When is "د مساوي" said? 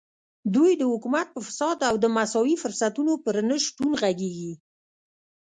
2.03-2.55